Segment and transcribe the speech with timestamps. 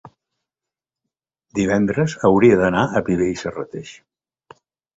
[1.59, 3.95] divendres hauria d'anar a Viver i Serrateix.